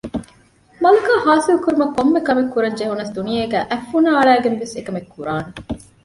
[0.81, 5.45] މަލަކާ ހާސިލް ކުރުމަށް ކޮންމެ ކަމެއް ކުރަން ޖެހުނަސް ދުނިޔޭގައި އަތް ފުނާ އަޅައިގެން ވެސް އެކަމެއް ކުރާނެ